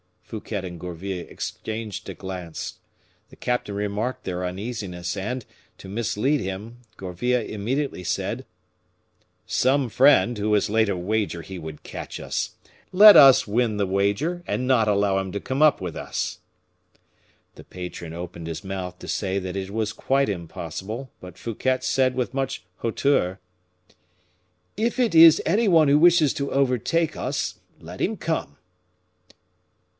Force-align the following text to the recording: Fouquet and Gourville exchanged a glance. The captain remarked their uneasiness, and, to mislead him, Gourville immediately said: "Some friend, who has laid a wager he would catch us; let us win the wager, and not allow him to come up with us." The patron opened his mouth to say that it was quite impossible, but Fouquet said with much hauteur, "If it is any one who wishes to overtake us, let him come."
Fouquet 0.23 0.65
and 0.65 0.79
Gourville 0.79 1.27
exchanged 1.27 2.07
a 2.09 2.13
glance. 2.13 2.79
The 3.29 3.35
captain 3.35 3.75
remarked 3.75 4.23
their 4.23 4.45
uneasiness, 4.45 5.15
and, 5.17 5.45
to 5.77 5.89
mislead 5.89 6.39
him, 6.39 6.79
Gourville 6.95 7.41
immediately 7.45 8.03
said: 8.03 8.45
"Some 9.45 9.89
friend, 9.89 10.37
who 10.37 10.53
has 10.53 10.69
laid 10.69 10.87
a 10.87 10.95
wager 10.97 11.41
he 11.41 11.59
would 11.59 11.83
catch 11.83 12.19
us; 12.19 12.55
let 12.93 13.15
us 13.17 13.45
win 13.45 13.75
the 13.75 13.85
wager, 13.85 14.41
and 14.47 14.65
not 14.65 14.87
allow 14.87 15.19
him 15.19 15.33
to 15.33 15.39
come 15.41 15.61
up 15.61 15.81
with 15.81 15.97
us." 15.97 16.39
The 17.55 17.65
patron 17.65 18.13
opened 18.13 18.47
his 18.47 18.63
mouth 18.63 18.97
to 18.99 19.07
say 19.09 19.37
that 19.37 19.57
it 19.57 19.69
was 19.69 19.93
quite 19.93 20.29
impossible, 20.29 21.11
but 21.19 21.37
Fouquet 21.37 21.79
said 21.81 22.15
with 22.15 22.33
much 22.33 22.63
hauteur, 22.77 23.39
"If 24.77 24.97
it 24.97 25.13
is 25.13 25.41
any 25.45 25.67
one 25.67 25.89
who 25.89 25.99
wishes 25.99 26.33
to 26.35 26.51
overtake 26.51 27.17
us, 27.17 27.59
let 27.81 27.99
him 27.99 28.15
come." 28.17 28.57